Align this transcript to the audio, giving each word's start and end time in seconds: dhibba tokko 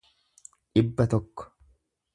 dhibba 0.73 1.07
tokko 1.13 1.49